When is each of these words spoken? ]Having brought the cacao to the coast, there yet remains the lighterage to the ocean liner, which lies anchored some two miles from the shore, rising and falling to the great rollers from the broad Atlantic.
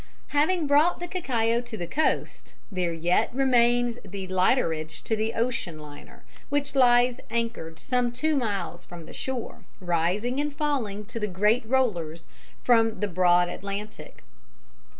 ]Having 0.29 0.65
brought 0.65 0.99
the 0.99 1.07
cacao 1.07 1.61
to 1.61 1.77
the 1.77 1.85
coast, 1.85 2.55
there 2.71 2.91
yet 2.91 3.29
remains 3.35 3.99
the 4.03 4.25
lighterage 4.29 5.03
to 5.03 5.15
the 5.15 5.35
ocean 5.35 5.77
liner, 5.77 6.23
which 6.49 6.73
lies 6.73 7.19
anchored 7.29 7.77
some 7.77 8.11
two 8.11 8.35
miles 8.35 8.83
from 8.83 9.05
the 9.05 9.13
shore, 9.13 9.63
rising 9.79 10.39
and 10.39 10.55
falling 10.55 11.05
to 11.05 11.19
the 11.19 11.27
great 11.27 11.63
rollers 11.67 12.23
from 12.63 12.99
the 12.99 13.07
broad 13.07 13.47
Atlantic. 13.47 14.23